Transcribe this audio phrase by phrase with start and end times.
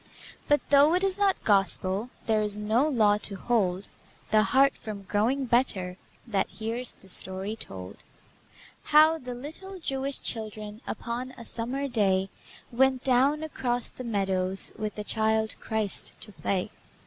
[0.47, 3.89] But though it is not Gospel, There is no law to hold
[4.31, 7.97] The heart from growing better That hears the story told:
[8.85, 12.29] How the little Jewish children Upon a summer day,
[12.71, 16.71] Went down across the meadows With the Child Christ to play.